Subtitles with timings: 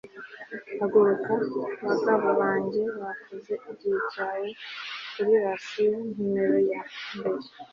[0.79, 1.31] Haguruka
[1.87, 4.49] bagabo banjye bakoze igihe cyawe
[5.13, 6.81] kuri ration Numero ya
[7.15, 7.47] mbere